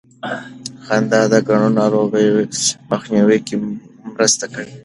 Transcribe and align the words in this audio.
خندا 0.85 1.21
د 1.31 1.33
ګڼو 1.47 1.69
ناروغیو 1.79 2.35
مخنیوي 2.91 3.39
کې 3.47 3.55
مرسته 4.13 4.45
کوي. 4.53 4.73